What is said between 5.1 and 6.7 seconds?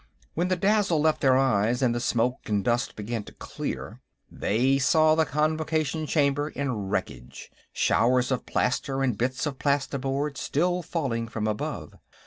the Convocation Chamber